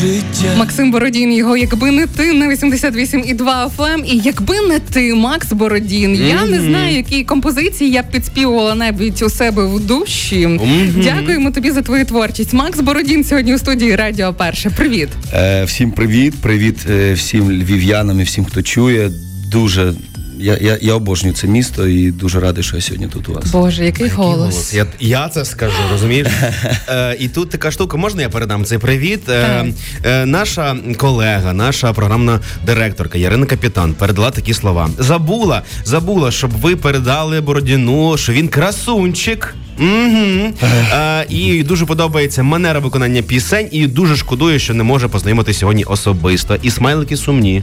життя. 0.00 0.56
Максим 0.58 0.90
Бородін, 0.90 1.32
його 1.32 1.56
якби 1.56 1.90
не 1.90 2.06
ти 2.06 2.32
на 2.32 2.48
88,2 2.48 3.70
FM. 3.76 4.04
І 4.04 4.16
якби 4.16 4.60
не 4.68 4.78
ти, 4.78 5.14
Макс 5.14 5.52
Бородін. 5.52 6.10
Mm-hmm. 6.10 6.28
Я 6.28 6.46
не 6.46 6.60
знаю, 6.60 6.96
які 6.96 7.24
композиції 7.24 7.90
я 7.90 8.02
б 8.02 8.10
підспівувала 8.10 8.74
навіть 8.74 9.22
у 9.22 9.30
себе 9.30 9.66
в 9.66 9.80
душі. 9.80 10.46
Mm-hmm. 10.46 11.02
Дякуємо 11.02 11.50
тобі 11.50 11.70
за 11.70 11.82
твою 11.82 12.04
творчість. 12.04 12.52
Макс 12.52 12.80
Бородін 12.80 13.24
сьогодні 13.24 13.54
у 13.54 13.58
студії 13.58 13.96
Радіо 13.96 14.34
Перше. 14.34 14.70
Привіт. 14.70 15.08
Е, 15.34 15.64
Всім 15.64 15.90
привіт, 15.90 16.34
привіт 16.40 16.76
е, 16.90 17.12
всім 17.12 17.50
львів'янам 17.50 18.20
і 18.20 18.22
всім, 18.22 18.44
хто 18.44 18.62
чує. 18.62 19.10
Дуже 19.50 19.94
я 20.40 20.58
я, 20.60 20.78
я 20.80 20.94
обожнюю 20.94 21.34
це 21.34 21.46
місто 21.46 21.88
і 21.88 22.10
дуже 22.10 22.40
радий, 22.40 22.64
що 22.64 22.76
я 22.76 22.82
сьогодні 22.82 23.06
тут 23.06 23.28
у 23.28 23.32
вас. 23.32 23.50
Боже, 23.50 23.84
який, 23.84 24.04
який 24.04 24.16
голос. 24.18 24.38
голос. 24.38 24.74
Я 24.74 24.86
я 25.00 25.28
це 25.28 25.44
скажу, 25.44 25.76
розумієш? 25.90 26.28
е, 26.88 27.16
І 27.18 27.28
тут 27.28 27.50
така 27.50 27.70
штука, 27.70 27.96
можна 27.96 28.22
я 28.22 28.28
передам 28.28 28.64
цей 28.64 28.78
привіт? 28.78 29.28
Е, 29.28 29.72
е, 30.04 30.26
Наша 30.26 30.76
колега, 30.96 31.52
наша 31.52 31.92
програмна 31.92 32.40
директорка 32.66 33.18
Ярина 33.18 33.46
Капітан 33.46 33.94
передала 33.94 34.30
такі 34.30 34.54
слова. 34.54 34.90
Забула, 34.98 35.62
забула, 35.84 36.30
щоб 36.30 36.50
ви 36.50 36.76
передали 36.76 37.40
Бородіну, 37.40 38.16
що 38.16 38.32
він 38.32 38.48
красунчик. 38.48 39.54
Угу. 39.78 40.52
А, 40.92 41.24
І 41.28 41.62
дуже 41.62 41.86
подобається 41.86 42.42
манера 42.42 42.80
виконання 42.80 43.22
пісень, 43.22 43.68
і 43.70 43.86
дуже 43.86 44.16
шкодує, 44.16 44.58
що 44.58 44.74
не 44.74 44.82
може 44.82 45.08
познайомити 45.08 45.54
сьогодні 45.54 45.84
особисто. 45.84 46.56
І 46.62 46.70
смайлики 46.70 47.16
сумні. 47.16 47.62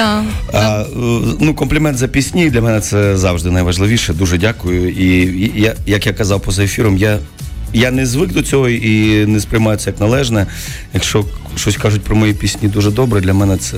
Так. 0.00 0.24
А, 0.52 0.84
ну, 1.40 1.54
комплімент 1.54 1.98
за 1.98 2.08
пісні 2.08 2.50
для 2.50 2.60
мене 2.60 2.80
це 2.80 3.16
завжди 3.16 3.50
найважливіше. 3.50 4.12
Дуже 4.12 4.38
дякую. 4.38 4.90
І, 4.90 5.04
і 5.22 5.52
я, 5.60 5.74
як 5.86 6.06
я 6.06 6.12
казав 6.12 6.40
поза 6.40 6.64
ефіром, 6.64 6.96
я. 6.96 7.18
Я 7.72 7.90
не 7.90 8.06
звик 8.06 8.32
до 8.32 8.42
цього 8.42 8.68
і 8.68 9.26
не 9.26 9.40
сприймаю 9.40 9.78
це 9.78 9.90
як 9.90 10.00
належне. 10.00 10.46
Якщо 10.94 11.24
щось 11.56 11.76
кажуть 11.76 12.02
про 12.02 12.16
мої 12.16 12.34
пісні 12.34 12.68
дуже 12.68 12.90
добре, 12.90 13.20
для 13.20 13.34
мене 13.34 13.56
це 13.56 13.76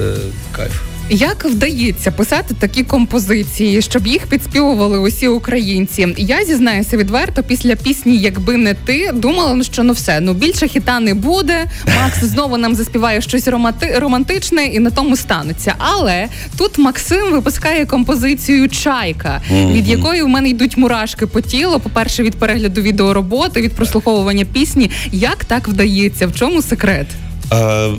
кайф. 0.53 0.92
Як 1.15 1.45
вдається 1.45 2.11
писати 2.11 2.55
такі 2.59 2.83
композиції, 2.85 3.83
щоб 3.83 4.07
їх 4.07 4.27
підспівували 4.27 4.99
усі 4.99 5.29
українці? 5.29 6.15
Я 6.17 6.45
зізнаюся 6.45 6.97
відверто 6.97 7.43
після 7.43 7.77
пісні, 7.77 8.19
якби 8.19 8.57
не 8.57 8.75
ти, 8.75 9.11
думала, 9.15 9.55
ну 9.55 9.65
що 9.65 9.83
ну 9.83 9.93
все, 9.93 10.21
ну 10.21 10.35
більше 10.35 10.69
хіта 10.69 11.01
не 11.01 11.15
буде. 11.15 11.65
Макс 11.97 12.25
знову 12.25 12.57
нам 12.57 12.75
заспіває 12.75 13.21
щось 13.21 13.49
романти- 13.49 13.99
романтичне 13.99 14.65
і 14.65 14.79
на 14.79 14.91
тому 14.91 15.17
станеться. 15.17 15.75
Але 15.79 16.29
тут 16.59 16.79
Максим 16.79 17.33
випускає 17.33 17.87
композицію 17.87 18.69
Чайка, 18.69 19.43
від 19.51 19.89
якої 19.89 20.23
в 20.23 20.29
мене 20.29 20.49
йдуть 20.49 20.77
мурашки 20.77 21.27
по 21.27 21.41
тілу. 21.41 21.81
По 21.81 21.91
перше, 21.91 22.23
від 22.23 22.35
перегляду 22.35 22.83
відеороботи, 22.83 23.61
від 23.63 23.73
прослуховування 23.73 24.45
пісні. 24.45 24.91
Як 25.13 25.45
так 25.45 25.69
вдається? 25.69 26.27
В 26.27 26.35
чому 26.35 26.63
секрет? 26.63 27.07
Е, 27.53 27.91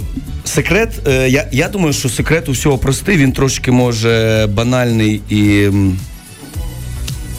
секрет, 0.43 1.07
е, 1.07 1.29
я 1.29 1.47
я 1.51 1.67
думаю, 1.67 1.93
що 1.93 2.09
секрет 2.09 2.49
у 2.49 2.51
всього 2.51 2.77
простий, 2.77 3.17
він 3.17 3.31
трошки 3.31 3.71
може 3.71 4.47
банальний 4.53 5.21
і 5.29 5.69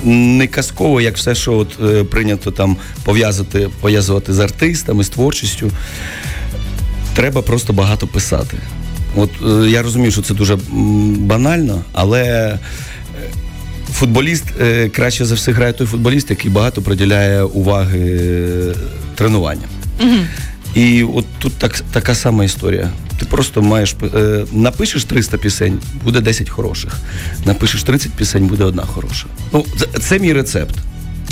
не 0.04 0.46
казково, 0.46 1.00
як 1.00 1.16
все, 1.16 1.34
що 1.34 1.52
от 1.52 1.78
е, 1.84 2.04
прийнято 2.04 2.50
там 2.50 2.76
пов'язати, 3.04 3.68
пов'язувати 3.80 4.32
з 4.32 4.38
артистами, 4.38 5.04
з 5.04 5.08
творчістю. 5.08 5.70
Треба 7.14 7.42
просто 7.42 7.72
багато 7.72 8.06
писати. 8.06 8.56
От 9.16 9.30
я 9.68 9.82
розумію, 9.82 10.10
що 10.10 10.22
це 10.22 10.34
дуже 10.34 10.58
банально, 11.18 11.82
але 11.92 12.58
футболіст 13.92 14.44
краще 14.92 15.24
за 15.24 15.34
все 15.34 15.52
грає 15.52 15.72
той 15.72 15.86
футболіст, 15.86 16.30
який 16.30 16.50
багато 16.50 16.82
приділяє 16.82 17.42
уваги 17.42 18.20
тренуванням. 19.14 19.68
Угу. 20.00 20.16
І 20.74 21.02
от 21.02 21.24
тут 21.38 21.52
так, 21.52 21.80
така 21.92 22.14
сама 22.14 22.44
історія. 22.44 22.90
Ти 23.18 23.24
просто 23.24 23.62
маєш 23.62 23.94
е, 24.14 24.44
напишеш 24.52 25.04
300 25.04 25.38
пісень, 25.38 25.78
буде 26.04 26.20
10 26.20 26.50
хороших. 26.50 26.96
Напишеш 27.46 27.82
30 27.82 28.12
пісень, 28.12 28.46
буде 28.46 28.64
одна 28.64 28.82
хороша. 28.82 29.26
Ну, 29.52 29.66
це, 29.78 29.86
це 30.00 30.18
мій 30.18 30.32
рецепт. 30.32 30.74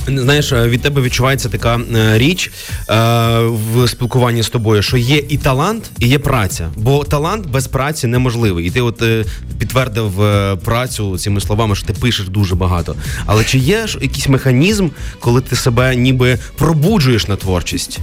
Знаєш, 0.07 0.53
е, 0.53 0.69
від 0.69 0.83
тебе 0.83 1.03
відчувається 1.03 1.49
така 1.49 1.81
е, 1.97 2.19
річ 2.19 2.51
е, 2.89 2.95
в 3.41 3.89
спілкуванні 3.89 4.43
з 4.43 4.49
тобою, 4.49 4.83
що 4.83 4.97
є 4.97 5.23
і 5.29 5.39
талант, 5.39 5.91
і 5.99 6.09
є 6.09 6.19
праця. 6.19 6.71
Бо 6.77 7.05
талант 7.05 7.47
без 7.47 7.67
праці 7.67 8.07
неможливий. 8.07 8.67
І 8.67 8.71
ти 8.71 8.81
от 8.81 9.03
е, 9.03 9.25
підтвердив 9.59 10.23
е, 10.23 10.57
працю 10.57 11.19
цими 11.19 11.41
словами, 11.41 11.77
що 11.77 11.87
ти 11.87 11.93
пишеш 11.93 12.29
дуже 12.29 12.55
багато. 12.55 12.97
Але 13.27 13.45
чи 13.45 13.59
є 13.59 13.87
ж 13.87 13.99
якийсь 14.03 14.29
механізм, 14.29 14.89
коли 15.21 15.41
ти 15.41 15.57
себе 15.57 15.97
ніби 15.97 16.39
пробуджуєш 16.59 17.29
на 17.29 17.37
творчість? 17.37 17.99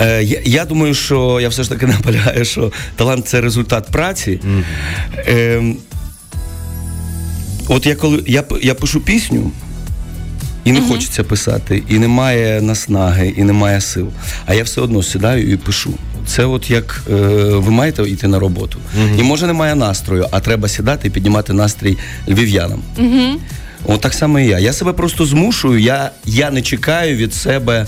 Е, 0.00 0.22
я, 0.22 0.40
я 0.44 0.64
думаю, 0.64 0.94
що 0.94 1.38
я 1.40 1.48
все 1.48 1.62
ж 1.62 1.68
таки 1.68 1.86
наполягаю, 1.86 2.44
що 2.44 2.72
талант 2.96 3.28
це 3.28 3.40
результат 3.40 3.88
праці. 3.90 4.40
Mm-hmm. 4.44 4.64
Е, 5.28 5.74
От 7.68 7.86
я 7.86 7.94
коли 7.94 8.22
я 8.26 8.44
я 8.62 8.74
пишу 8.74 9.00
пісню, 9.00 9.50
і 10.64 10.72
не 10.72 10.80
mm-hmm. 10.80 10.88
хочеться 10.88 11.24
писати, 11.24 11.82
і 11.88 11.98
немає 11.98 12.60
наснаги, 12.60 13.34
і 13.36 13.42
немає 13.42 13.80
сил. 13.80 14.08
А 14.46 14.54
я 14.54 14.62
все 14.62 14.80
одно 14.80 15.02
сідаю 15.02 15.52
і 15.52 15.56
пишу. 15.56 15.94
Це 16.26 16.44
от 16.44 16.70
як 16.70 17.02
е, 17.10 17.14
ви 17.54 17.70
маєте 17.70 18.02
йти 18.02 18.28
на 18.28 18.38
роботу. 18.38 18.78
Mm-hmm. 18.98 19.20
І 19.20 19.22
може 19.22 19.46
немає 19.46 19.74
настрою, 19.74 20.26
а 20.30 20.40
треба 20.40 20.68
сідати 20.68 21.08
і 21.08 21.10
піднімати 21.10 21.52
настрій 21.52 21.98
львів'янам. 22.28 22.82
От 23.84 24.00
так 24.00 24.14
само 24.14 24.40
і 24.40 24.46
я. 24.46 24.58
Я 24.58 24.72
себе 24.72 24.92
просто 24.92 25.26
змушую. 25.26 25.80
Я 25.80 26.10
я 26.24 26.50
не 26.50 26.62
чекаю 26.62 27.16
від 27.16 27.34
себе 27.34 27.86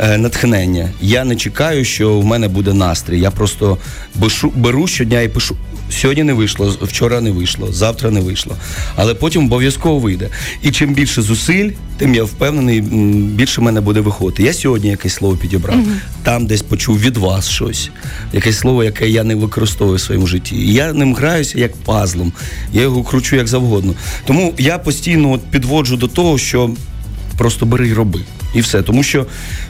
е, 0.00 0.18
натхнення. 0.18 0.88
Я 1.00 1.24
не 1.24 1.36
чекаю, 1.36 1.84
що 1.84 2.18
в 2.18 2.24
мене 2.24 2.48
буде 2.48 2.72
настрій. 2.72 3.20
Я 3.20 3.30
просто 3.30 3.78
бешу, 4.14 4.52
беру 4.56 4.86
щодня 4.86 5.20
і 5.20 5.28
пишу. 5.28 5.56
Сьогодні 5.90 6.24
не 6.24 6.32
вийшло, 6.32 6.76
вчора 6.82 7.20
не 7.20 7.30
вийшло, 7.30 7.72
завтра 7.72 8.10
не 8.10 8.20
вийшло. 8.20 8.56
Але 8.96 9.14
потім 9.14 9.44
обов'язково 9.44 9.98
вийде. 9.98 10.28
І 10.62 10.70
чим 10.70 10.94
більше 10.94 11.22
зусиль, 11.22 11.70
тим 11.98 12.14
я 12.14 12.24
впевнений, 12.24 12.80
більше 13.20 13.60
в 13.60 13.64
мене 13.64 13.80
буде 13.80 14.00
виходити. 14.00 14.42
Я 14.42 14.52
сьогодні 14.52 14.90
якесь 14.90 15.14
слово 15.14 15.36
підібрав, 15.36 15.76
mm-hmm. 15.76 15.98
там 16.22 16.46
десь 16.46 16.62
почув 16.62 17.00
від 17.00 17.16
вас 17.16 17.48
щось, 17.48 17.90
якесь 18.32 18.58
слово, 18.58 18.84
яке 18.84 19.08
я 19.08 19.24
не 19.24 19.34
використовую 19.34 19.96
в 19.96 20.00
своєму 20.00 20.26
житті. 20.26 20.56
І 20.56 20.72
я 20.72 20.92
ним 20.92 21.14
граюся 21.14 21.58
як 21.58 21.76
пазлом. 21.76 22.32
Я 22.72 22.82
його 22.82 23.02
кручу 23.02 23.36
як 23.36 23.48
завгодно. 23.48 23.94
Тому 24.24 24.54
я 24.58 24.78
постійно 24.78 25.32
от 25.32 25.40
підводжу 25.50 25.96
до 25.96 26.08
того, 26.08 26.38
що 26.38 26.70
просто 27.38 27.66
бери 27.66 27.88
і 27.88 27.92
роби. 27.92 28.20
І 28.54 28.60
все. 28.60 28.82
Тому 28.82 29.02
що 29.02 29.26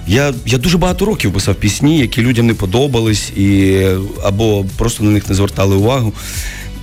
я 0.07 0.35
я 0.47 0.59
дуже 0.59 0.79
багато 0.79 1.05
років 1.05 1.33
писав 1.33 1.55
пісні, 1.55 1.99
які 1.99 2.23
людям 2.23 2.47
не 2.47 2.55
подобались, 2.55 3.31
і, 3.31 3.81
або 4.25 4.65
просто 4.77 5.05
на 5.05 5.11
них 5.11 5.29
не 5.29 5.35
звертали 5.35 5.77
увагу. 5.77 6.13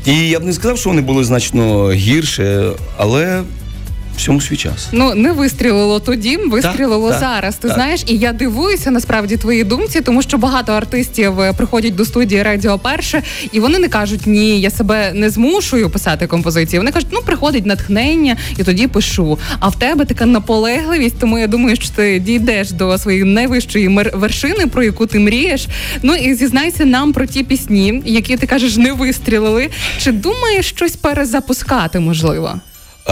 І 0.06 0.30
я 0.30 0.40
б 0.40 0.44
не 0.44 0.54
сказав, 0.54 0.78
що 0.78 0.90
вони 0.90 1.02
були 1.02 1.24
значно 1.24 1.92
гірше, 1.92 2.72
але 2.98 3.44
всьому 4.22 4.42
свій 4.42 4.58
час. 4.58 4.88
Ну 4.92 5.16
не 5.16 5.32
вистрілило 5.32 6.00
тоді, 6.00 6.38
вистрілило 6.38 7.10
так, 7.10 7.20
зараз. 7.20 7.56
Ти 7.56 7.68
так. 7.68 7.78
знаєш, 7.78 8.04
і 8.08 8.18
я 8.18 8.34
дивуюся 8.34 8.92
насправді 8.92 9.38
твоїй 9.38 9.64
думці, 9.64 10.02
тому 10.02 10.22
що 10.22 10.38
багато 10.38 10.74
артистів 10.74 11.40
е, 11.42 11.54
приходять 11.54 11.96
до 11.96 12.06
студії 12.06 12.44
Радіо 12.44 12.80
Перше, 12.80 13.24
і 13.52 13.60
вони 13.60 13.80
не 13.80 13.88
кажуть 13.88 14.28
Ні, 14.28 14.62
я 14.62 14.70
себе 14.70 15.12
не 15.14 15.30
змушую 15.30 15.90
писати 15.90 16.28
композиції. 16.28 16.80
Вони 16.80 16.92
кажуть, 16.92 17.10
ну 17.12 17.22
приходить 17.22 17.66
натхнення, 17.66 18.38
і 18.58 18.64
тоді 18.64 18.88
пишу. 18.88 19.40
А 19.60 19.70
в 19.70 19.80
тебе 19.80 20.06
така 20.06 20.26
наполегливість, 20.26 21.20
тому 21.20 21.40
я 21.40 21.48
думаю, 21.48 21.76
що 21.76 21.90
ти 21.96 22.20
дійдеш 22.20 22.72
до 22.72 22.98
своєї 22.98 23.24
найвищої 23.24 23.88
вершини, 24.14 24.68
про 24.68 24.84
яку 24.84 25.06
ти 25.06 25.20
мрієш. 25.20 25.68
Ну 26.02 26.16
і 26.16 26.34
зізнайся 26.34 26.86
нам 26.86 27.14
про 27.14 27.26
ті 27.26 27.44
пісні, 27.44 28.02
які 28.06 28.38
ти 28.38 28.48
кажеш, 28.48 28.78
не 28.78 28.94
вистрілили. 28.94 29.70
Чи 29.98 30.12
думаєш 30.12 30.66
щось 30.66 30.96
перезапускати 30.96 32.00
можливо? 32.00 32.60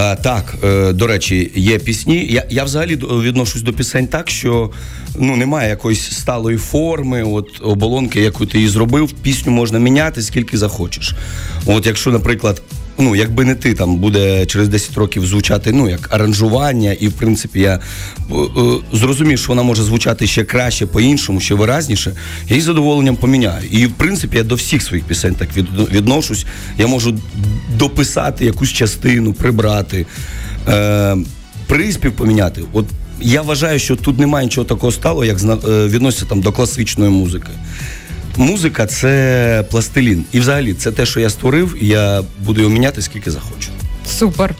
А, 0.01 0.15
Так, 0.15 0.55
е, 0.63 0.93
до 0.93 1.07
речі, 1.07 1.51
є 1.55 1.79
пісні. 1.79 2.27
Я 2.29 2.45
я 2.49 2.63
взагалі 2.63 2.95
відношусь 2.95 3.61
до 3.61 3.73
пісень 3.73 4.07
так, 4.07 4.29
що 4.29 4.71
ну 5.15 5.35
немає 5.35 5.69
якоїсь 5.69 6.11
сталої 6.11 6.57
форми, 6.57 7.23
от 7.23 7.47
оболонки, 7.61 8.21
яку 8.21 8.45
ти 8.45 8.57
її 8.57 8.69
зробив. 8.69 9.11
Пісню 9.11 9.51
можна 9.51 9.79
міняти 9.79 10.21
скільки 10.21 10.57
захочеш. 10.57 11.13
От 11.65 11.85
якщо, 11.85 12.11
наприклад, 12.11 12.61
ну 12.99 13.15
якби 13.15 13.45
не 13.45 13.55
ти 13.55 13.73
там 13.73 13.95
буде 13.95 14.45
через 14.45 14.67
10 14.67 14.97
років 14.97 15.25
звучати 15.25 15.71
ну 15.71 15.89
як 15.89 16.13
аранжування, 16.13 16.91
і 16.91 17.07
в 17.07 17.13
принципі 17.13 17.59
я 17.59 17.73
е, 17.73 17.79
е, 18.33 18.77
зрозумів, 18.93 19.39
що 19.39 19.47
вона 19.47 19.63
може 19.63 19.83
звучати 19.83 20.27
ще 20.27 20.43
краще 20.43 20.85
по-іншому, 20.85 21.39
ще 21.39 21.55
виразніше. 21.55 22.11
Я 22.47 22.55
її 22.55 22.61
задоволенням 22.61 23.15
поміняю. 23.15 23.67
І 23.71 23.85
в 23.85 23.91
принципі 23.91 24.37
я 24.37 24.43
до 24.43 24.55
всіх 24.55 24.81
своїх 24.81 25.05
пісень 25.05 25.35
так 25.35 25.57
від, 25.57 25.65
відношусь. 25.91 26.45
Я 26.77 26.87
можу 26.87 27.19
дописати 27.77 28.45
якусь 28.45 28.69
частину, 28.69 29.33
прибрати, 29.33 30.05
е, 30.67 31.17
приспів 31.67 32.11
поміняти. 32.11 32.61
От 32.73 32.85
я 33.21 33.41
вважаю, 33.41 33.79
що 33.79 33.95
тут 33.95 34.19
немає 34.19 34.45
нічого 34.45 34.65
такого 34.65 34.91
стало, 34.91 35.25
як 35.25 35.37
е, 35.43 35.87
відноситься 35.87 36.25
там 36.25 36.41
до 36.41 36.51
класичної 36.51 37.11
музики 37.11 37.49
музика 38.39 38.85
це 38.85 39.65
пластилін. 39.71 40.25
І 40.31 40.39
взагалі 40.39 40.73
це 40.73 40.91
те, 40.91 41.05
що 41.05 41.19
я 41.19 41.29
створив, 41.29 41.75
я 41.81 42.23
буду 42.45 42.61
його 42.61 42.73
міняти 42.73 43.01
скільки 43.01 43.31
захочу. 43.31 43.69
Супер. 44.05 44.55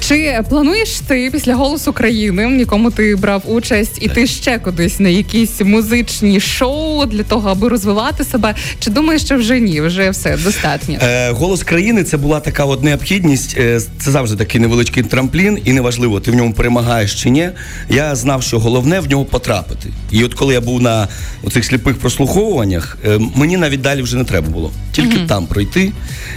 Чи 0.00 0.40
плануєш 0.48 1.00
ти 1.00 1.30
після 1.32 1.54
голосу 1.54 1.92
країни, 1.92 2.46
в 2.46 2.58
якому 2.58 2.90
ти 2.90 3.16
брав 3.16 3.42
участь, 3.46 4.02
іти 4.02 4.26
ще 4.26 4.58
кудись 4.58 5.00
на 5.00 5.08
якісь 5.08 5.60
музичні 5.60 6.40
шоу 6.40 7.06
для 7.06 7.22
того, 7.22 7.48
аби 7.48 7.68
розвивати 7.68 8.24
себе? 8.24 8.54
Чи 8.78 8.90
думаєш, 8.90 9.22
що 9.22 9.36
вже 9.36 9.60
ні? 9.60 9.80
Вже 9.80 10.10
все 10.10 10.36
достатньо? 10.36 10.98
Е, 11.02 11.30
Голос 11.30 11.62
країни 11.62 12.04
це 12.04 12.16
була 12.16 12.40
така 12.40 12.64
от 12.64 12.82
необхідність. 12.82 13.56
Е, 13.58 13.80
це 13.98 14.10
завжди 14.10 14.36
такий 14.36 14.60
невеличкий 14.60 15.02
трамплін, 15.02 15.58
і 15.64 15.72
неважливо, 15.72 16.20
ти 16.20 16.30
в 16.30 16.34
ньому 16.34 16.52
перемагаєш 16.52 17.22
чи 17.22 17.30
ні. 17.30 17.50
Я 17.90 18.14
знав, 18.14 18.42
що 18.42 18.58
головне 18.58 19.00
в 19.00 19.10
нього 19.10 19.24
потрапити. 19.24 19.88
І 20.10 20.24
от 20.24 20.34
коли 20.34 20.54
я 20.54 20.60
був 20.60 20.82
на 20.82 21.08
цих 21.52 21.64
сліпих 21.64 21.98
прослуховуваннях, 21.98 22.98
е, 23.06 23.18
мені 23.34 23.56
навіть 23.56 23.80
далі 23.80 24.02
вже 24.02 24.16
не 24.16 24.24
треба 24.24 24.48
було. 24.48 24.72
Тільки 24.92 25.16
mm-hmm. 25.16 25.26
там 25.26 25.46
пройти. 25.46 25.92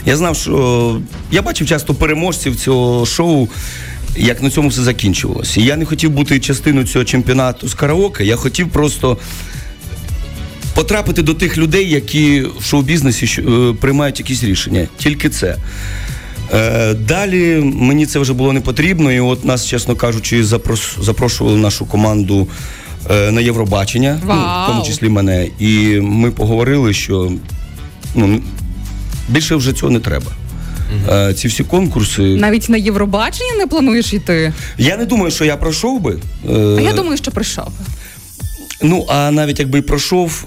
Я 0.05 0.17
знав, 0.17 0.35
що 0.35 1.01
я 1.31 1.41
бачив 1.41 1.67
часто 1.67 1.93
переможців 1.93 2.55
цього 2.55 3.05
шоу. 3.05 3.28
Як 4.17 4.43
на 4.43 4.49
цьому 4.49 4.69
все 4.69 4.81
закінчувалося. 4.81 5.61
І 5.61 5.63
я 5.63 5.77
не 5.77 5.85
хотів 5.85 6.11
бути 6.11 6.39
частиною 6.39 6.87
цього 6.87 7.05
чемпіонату 7.05 7.67
з 7.67 7.73
караоке, 7.73 8.25
я 8.25 8.35
хотів 8.35 8.69
просто 8.69 9.17
потрапити 10.75 11.21
до 11.21 11.33
тих 11.33 11.57
людей, 11.57 11.89
які 11.89 12.45
в 12.59 12.63
шоу-бізнесі 12.63 13.41
е, 13.41 13.73
приймають 13.81 14.19
якісь 14.19 14.43
рішення. 14.43 14.87
Тільки 14.97 15.29
це. 15.29 15.57
Е, 16.53 16.93
далі 16.93 17.61
мені 17.75 18.05
це 18.05 18.19
вже 18.19 18.33
було 18.33 18.53
не 18.53 18.61
потрібно, 18.61 19.11
і 19.11 19.19
от 19.19 19.45
нас, 19.45 19.65
чесно 19.65 19.95
кажучи, 19.95 20.45
запрошували 21.01 21.57
нашу 21.57 21.85
команду 21.85 22.47
е, 23.09 23.31
на 23.31 23.41
Євробачення, 23.41 24.21
ну, 24.27 24.33
в 24.33 24.67
тому 24.67 24.83
числі 24.85 25.09
мене. 25.09 25.47
І 25.59 25.99
ми 26.01 26.31
поговорили, 26.31 26.93
що 26.93 27.31
ну, 28.15 28.41
більше 29.29 29.55
вже 29.55 29.73
цього 29.73 29.91
не 29.91 29.99
треба. 29.99 30.31
Угу. 30.95 31.33
Ці 31.33 31.47
всі 31.47 31.63
конкурси. 31.63 32.21
Навіть 32.21 32.69
на 32.69 32.77
Євробачення 32.77 33.53
не 33.57 33.67
плануєш 33.67 34.13
йти? 34.13 34.53
Я 34.77 34.97
не 34.97 35.05
думаю, 35.05 35.31
що 35.31 35.45
я 35.45 35.57
пройшов 35.57 36.01
би. 36.01 36.19
А 36.49 36.81
я 36.81 36.93
думаю, 36.93 37.17
що 37.17 37.31
пройшов. 37.31 37.67
Ну, 38.81 39.05
а 39.09 39.31
навіть 39.31 39.59
якби 39.59 39.81
пройшов. 39.81 40.45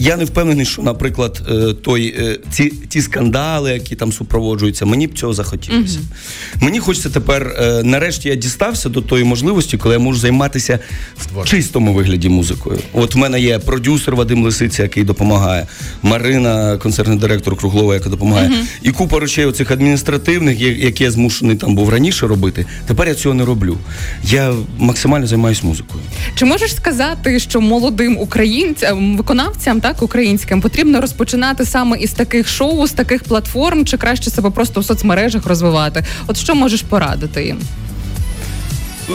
Я 0.00 0.16
не 0.16 0.24
впевнений, 0.24 0.66
що, 0.66 0.82
наприклад, 0.82 1.42
е, 1.50 1.74
той 1.74 2.14
е, 2.18 2.38
ці 2.50 2.70
ті 2.70 3.02
скандали, 3.02 3.72
які 3.72 3.96
там 3.96 4.12
супроводжуються, 4.12 4.86
мені 4.86 5.06
б 5.06 5.18
цього 5.18 5.32
захотілося. 5.32 5.98
uh 5.98 6.64
Мені 6.64 6.78
хочеться 6.78 7.10
тепер, 7.10 7.56
е, 7.58 7.82
нарешті, 7.82 8.28
я 8.28 8.34
дістався 8.34 8.88
до 8.88 9.02
тої 9.02 9.24
можливості, 9.24 9.76
коли 9.78 9.94
я 9.94 9.98
можу 9.98 10.18
займатися 10.18 10.78
в 11.16 11.44
чистому 11.44 11.94
вигляді 11.94 12.28
музикою. 12.28 12.78
От 12.92 13.14
в 13.14 13.18
мене 13.18 13.40
є 13.40 13.58
продюсер 13.58 14.16
Вадим 14.16 14.44
Лисиця, 14.44 14.82
який 14.82 15.04
допомагає, 15.04 15.66
Марина, 16.02 16.78
концертний 16.78 17.18
директор 17.18 17.56
Круглова, 17.56 17.94
яка 17.94 18.08
допомагає, 18.08 18.48
uh 18.48 18.64
і 18.82 18.90
купа 18.90 19.20
речей 19.20 19.44
оцих 19.44 19.70
адміністративних, 19.70 20.60
які 20.60 21.04
я 21.04 21.10
змушений 21.10 21.56
там 21.56 21.74
був 21.74 21.88
раніше 21.88 22.26
робити. 22.26 22.66
Тепер 22.86 23.08
я 23.08 23.14
цього 23.14 23.34
не 23.34 23.44
роблю. 23.44 23.78
Я 24.24 24.54
максимально 24.78 25.26
займаюся 25.26 25.66
музикою. 25.66 26.02
Чи 26.34 26.44
можеш 26.44 26.74
сказати, 26.74 27.40
що 27.40 27.60
молодим 27.60 28.18
українцям 28.18 29.16
виконавцям 29.16 29.80
так 29.90 30.02
українським 30.02 30.60
потрібно 30.60 31.00
розпочинати 31.00 31.64
саме 31.64 31.98
із 31.98 32.12
таких 32.12 32.48
шоу, 32.48 32.86
з 32.86 32.92
таких 32.92 33.24
платформ, 33.24 33.84
чи 33.84 33.96
краще 33.96 34.30
себе 34.30 34.50
просто 34.50 34.80
в 34.80 34.84
соцмережах 34.84 35.46
розвивати? 35.46 36.04
От 36.26 36.36
що 36.36 36.54
можеш 36.54 36.82
порадити 36.82 37.44
їм? 37.44 37.58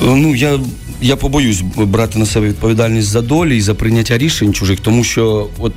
Ну 0.04 0.36
я 0.36 0.60
я 1.02 1.16
побоюсь 1.16 1.62
брати 1.78 2.20
на 2.20 2.26
себе 2.26 2.48
відповідальність 2.48 3.08
за 3.08 3.22
долі 3.22 3.58
і 3.58 3.62
за 3.62 3.74
прийняття 3.74 4.18
рішень 4.18 4.54
чужих, 4.54 4.80
тому 4.80 5.04
що 5.04 5.48
от. 5.60 5.74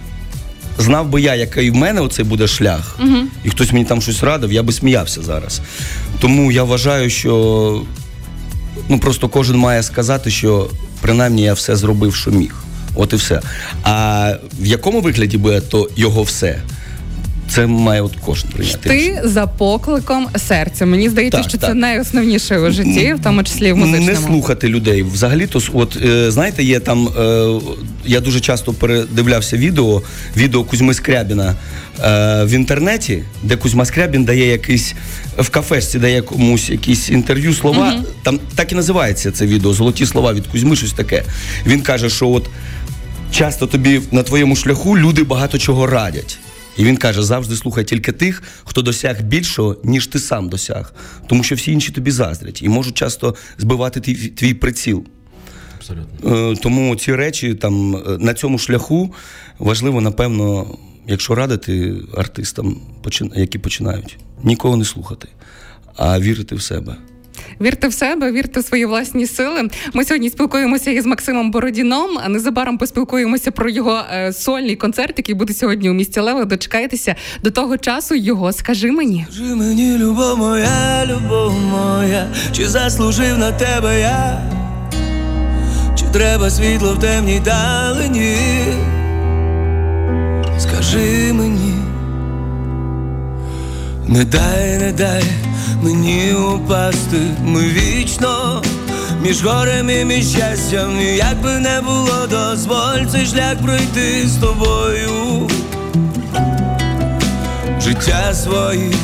Знав 0.81 1.09
би 1.09 1.21
я, 1.21 1.35
який 1.35 1.71
в 1.71 1.75
мене 1.75 2.01
оцей 2.01 2.25
буде 2.25 2.47
шлях, 2.47 2.99
uh 3.01 3.25
і 3.45 3.51
хтось 3.51 3.73
мені 3.73 3.85
там 3.85 4.03
щось 4.03 4.23
радив, 4.23 4.53
я 4.53 4.63
би 4.63 4.73
сміявся 4.73 5.23
зараз. 5.23 5.61
Тому 6.21 6.53
я 6.53 6.65
вважаю, 6.65 7.11
що 7.11 7.83
ну 8.89 8.99
просто 8.99 9.29
кожен 9.29 9.57
має 9.57 9.83
сказати, 9.83 10.31
що 10.31 10.71
принаймні 11.01 11.43
я 11.43 11.55
все 11.55 11.77
зробив, 11.77 12.15
що 12.15 12.31
міг. 12.31 12.55
От 12.95 13.13
і 13.13 13.17
все. 13.17 13.41
А 13.83 14.33
в 14.61 14.67
якому 14.67 15.01
вигляді 15.01 15.39
буде 15.39 15.61
то 15.61 15.91
його 15.97 16.23
все? 16.23 16.59
Це 17.49 17.67
має 17.67 18.03
от 18.03 18.13
кожен 18.25 18.51
прийняти. 18.51 18.89
Ти 18.89 19.21
за 19.25 19.47
покликом 19.47 20.29
серця. 20.37 20.87
Мені 20.87 21.09
здається, 21.09 21.39
так, 21.39 21.49
що 21.49 21.59
так. 21.59 21.71
це 21.71 21.75
найосновніше 21.75 22.59
у 22.59 22.71
житті, 22.71 23.15
в 23.15 23.23
тому 23.23 23.43
числі 23.43 23.73
в 23.73 23.77
музичному. 23.77 24.07
Не 24.07 24.17
слухати 24.17 24.69
людей. 24.69 25.03
Взагалі, 25.03 25.47
то 25.47 25.61
от 25.73 25.99
е, 26.05 26.31
знаєте, 26.31 26.63
є 26.63 26.81
там. 26.81 27.09
Е, 27.09 27.61
я 28.07 28.21
дуже 28.21 28.41
часто 28.41 28.73
передивлявся 28.73 29.57
відео, 29.57 30.03
відео 30.37 30.65
Кузьми 30.65 30.95
Скрябіна 30.95 31.55
е, 32.05 32.45
в 32.45 32.51
інтернеті, 32.51 33.23
де 33.43 33.57
Кузьма 33.57 33.85
Скрябін 33.85 34.25
дає 34.25 34.47
якийсь 34.47 34.95
в 35.39 35.49
кафешці, 35.49 35.99
дає 35.99 36.23
комусь 36.23 36.71
якісь 36.71 37.11
інтерв'ю 37.11 37.55
слова. 37.55 37.93
Угу. 37.95 38.05
Там 38.23 38.41
так 38.55 38.73
і 38.73 38.75
називається 38.75 39.31
це 39.31 39.47
відео 39.47 39.73
Золоті 39.73 40.07
слова 40.07 40.33
від 40.33 40.47
Кузьми, 40.47 40.77
щось 40.77 40.93
таке. 40.93 41.23
Він 41.67 41.81
каже, 41.81 42.11
що 42.11 42.29
от 42.29 42.51
часто 43.31 43.67
тобі 43.67 44.01
на 44.13 44.23
твоєму 44.23 44.57
шляху 44.57 44.99
люди 44.99 45.23
багато 45.23 45.59
чого 45.59 45.87
радять. 45.87 46.39
І 46.77 46.85
він 46.85 46.97
каже: 46.97 47.23
завжди 47.23 47.57
слухай 47.57 47.85
тільки 47.85 48.13
тих, 48.13 48.43
хто 48.65 48.83
досяг 48.83 49.23
більшого, 49.23 49.77
ніж 49.85 50.07
ти 50.07 50.19
сам 50.19 50.49
досяг. 50.49 50.95
Тому 51.27 51.43
що 51.43 51.55
всі 51.55 51.73
інші 51.73 51.93
тобі 51.93 52.11
заздрять 52.11 52.63
і 52.63 52.69
можуть 52.69 52.95
часто 52.95 53.35
збивати 53.59 54.01
твій, 54.01 54.15
твій 54.15 54.55
приціл. 54.55 55.05
Абсолютно. 55.77 56.51
Е, 56.51 56.57
тому 56.57 56.97
ці 56.97 57.15
речі 57.15 57.55
там 57.55 57.97
е, 57.97 58.01
на 58.19 58.35
цьому 58.35 58.59
шляху 58.59 59.15
важливо, 59.59 60.01
напевно, 60.01 60.67
якщо 61.07 61.35
радити 61.35 61.95
артистам, 62.17 62.81
які 63.35 63.59
починають, 63.59 64.19
нікого 64.43 64.77
не 64.77 64.85
слухати, 64.85 65.29
а 65.97 66.21
вірити 66.21 66.55
в 66.55 66.63
себе. 66.63 66.97
Вірте 67.61 67.89
в 67.89 67.93
себе, 67.93 68.33
вірте 68.33 68.61
в 68.61 68.65
свої 68.65 68.87
власні 68.87 69.27
сили. 69.27 69.69
Ми 69.93 70.05
сьогодні 70.05 70.31
спілкуємося 70.31 70.91
із 70.91 71.07
Максимом 71.07 71.51
Бородіном. 71.51 72.19
А 72.25 72.29
незабаром 72.29 72.79
поспілкуємося 72.79 73.51
про 73.51 73.71
його 73.71 74.03
е, 74.13 74.33
сольний 74.33 74.77
концерт, 74.77 75.15
який 75.19 75.35
буде 75.35 75.55
сьогодні 75.55 75.91
у 75.91 75.93
місті 75.93 76.21
Лева. 76.21 76.45
Дочекайтеся 76.45 77.15
до 77.43 77.51
того 77.51 77.79
часу. 77.79 78.15
Його 78.15 78.53
скажи 78.53 78.93
мені. 78.93 79.27
Скажи 79.31 79.55
мені, 79.55 79.99
любов 79.99 80.39
моя, 80.39 81.07
любов 81.07 81.53
моя, 81.61 82.27
чи 82.53 82.69
заслужив 82.69 83.39
на 83.39 83.53
тебе 83.53 84.01
я? 84.01 84.43
Чи 85.99 86.05
треба 86.13 86.51
світло 86.51 86.95
в 86.95 87.01
темній 87.01 87.41
далині? 87.41 88.37
Скажи 90.59 91.33
мені, 91.33 91.75
не 94.09 94.25
дай, 94.25 94.79
не 94.79 94.93
дай 94.93 95.25
мені 95.83 96.33
упасти, 96.35 97.21
ми 97.45 97.61
вічно 97.61 98.63
між 99.23 99.45
горем 99.45 99.91
і 99.91 100.05
між 100.05 100.29
щастям, 100.29 101.01
як 101.01 101.43
би 101.43 101.59
не 101.59 101.81
було, 101.81 102.27
дозволь 102.31 103.07
цей 103.13 103.27
шлях 103.27 103.55
пройти 103.65 104.29
з 104.29 104.37
тобою. 104.37 105.49
Життя 107.81 108.35
свої 108.35 108.95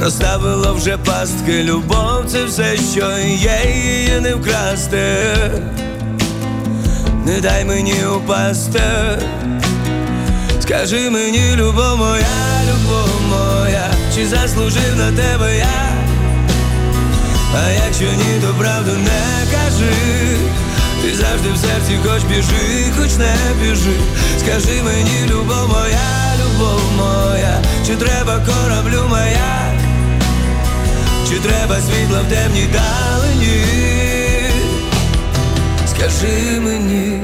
розставило 0.00 0.74
вже 0.74 0.96
пастки, 0.96 1.62
любов 1.62 2.24
це 2.26 2.44
все, 2.44 2.76
що 2.76 3.10
є, 3.28 3.60
її 3.74 4.20
не 4.20 4.34
вкрасти, 4.34 5.16
не 7.26 7.40
дай 7.40 7.64
мені 7.64 7.94
упасти, 8.16 8.82
скажи 10.60 11.10
мені, 11.10 11.56
любов 11.56 11.98
моя, 11.98 12.24
любов 12.68 13.08
моя, 13.30 13.49
чи 14.20 14.26
заслужив 14.26 14.96
на 14.96 15.12
тебе 15.12 15.56
я? 15.56 15.92
А 17.54 17.70
якщо 17.86 18.04
ні, 18.04 18.40
то 18.40 18.54
правду 18.58 18.90
не 18.90 19.46
кажи, 19.52 19.92
ти 21.02 21.16
завжди 21.16 21.52
в 21.52 21.56
серці 21.56 21.98
хоч 22.02 22.22
біжи, 22.22 22.92
хоч 22.98 23.16
не 23.16 23.34
біжи. 23.62 23.96
Скажи 24.38 24.82
мені, 24.82 25.30
любов 25.30 25.68
моя, 25.68 26.34
любов 26.40 26.80
моя, 26.96 27.62
чи 27.86 27.96
треба 27.96 28.40
кораблю 28.46 29.08
маяк, 29.10 29.74
чи 31.28 31.34
треба 31.38 31.76
світла 31.80 32.20
в 32.20 32.32
темній 32.32 32.68
далині? 32.72 33.64
Скажи 35.86 36.60
мені, 36.60 37.20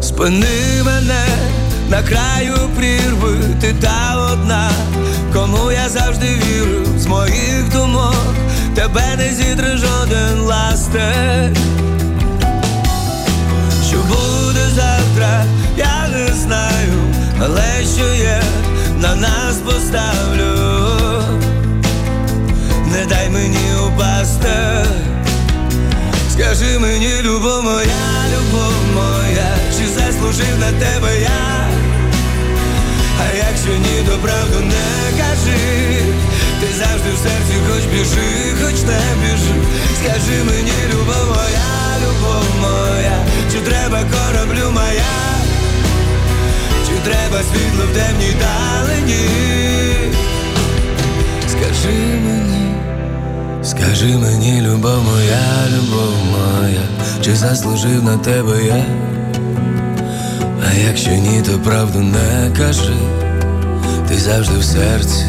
спини 0.00 0.82
мене 0.84 1.37
на 1.88 2.02
краю 2.02 2.54
прірви, 2.76 3.36
ти 3.60 3.74
та 3.80 4.28
одна, 4.32 4.70
кому 5.32 5.72
я 5.72 5.88
завжди 5.88 6.26
вірю, 6.26 6.98
з 6.98 7.06
моїх 7.06 7.72
думок 7.72 8.34
тебе 8.74 9.16
не 9.16 9.32
зітре 9.34 9.76
жоден 9.76 10.40
ластер. 10.40 11.52
Що 13.88 13.96
буде 13.96 14.66
завтра, 14.74 15.44
я 15.76 16.08
не 16.08 16.34
знаю, 16.34 16.92
але 17.42 17.84
що 17.96 18.14
є, 18.14 18.42
на 19.00 19.14
нас 19.14 19.56
поставлю, 19.56 20.72
не 22.92 23.06
дай 23.06 23.30
мені 23.30 23.74
упасти. 23.86 24.84
Скажи 26.32 26.78
мені, 26.78 27.22
любов 27.22 27.62
моя, 27.62 28.24
любов 28.32 28.72
моя, 28.94 29.48
чи 29.78 29.86
заслужив 29.86 30.58
на 30.60 30.72
тебе 30.72 31.20
я? 31.20 31.67
А 33.20 33.36
якщо 33.48 33.68
ні, 33.68 34.02
то 34.06 34.18
правду 34.18 34.60
не 34.60 35.18
кажи, 35.18 35.58
ти 36.60 36.66
завжди 36.78 37.10
в 37.14 37.18
серці, 37.18 37.54
хоч 37.68 37.84
біжи, 37.84 38.54
хоч 38.62 38.82
не 38.82 39.00
біжи. 39.22 39.54
Скажи 40.00 40.44
мені, 40.44 40.72
любов 40.92 41.26
моя, 41.28 41.70
любов 42.02 42.44
моя, 42.60 43.18
чи 43.52 43.58
треба 43.60 43.98
кораблю 44.12 44.70
моя, 44.70 45.18
чи 46.86 47.10
треба 47.10 47.42
світло 47.42 47.84
в 47.90 47.94
темній 47.94 48.34
далині. 48.40 49.28
Скажи 51.48 51.96
мені, 52.24 52.74
скажи 53.62 54.16
мені, 54.16 54.60
любов 54.60 55.02
моя, 55.04 55.66
любов 55.68 56.14
моя, 56.30 56.82
чи 57.24 57.34
заслужив 57.36 58.02
на 58.04 58.18
тебе 58.18 58.64
я? 58.64 59.07
А 60.70 60.74
якщо 60.74 61.10
ні, 61.10 61.42
то 61.42 61.58
правду 61.58 61.98
не 61.98 62.50
кажи, 62.56 62.96
ти 64.08 64.18
завжди 64.18 64.58
в 64.58 64.64
серці. 64.64 65.24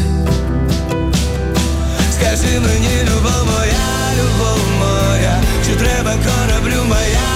Скажи 2.12 2.60
мені, 2.60 3.02
любов 3.02 3.46
моя, 3.46 3.90
любов 4.18 4.60
моя, 4.78 5.40
чи 5.66 5.74
треба 5.76 6.12
кораблю 6.12 6.84
моя, 6.88 7.30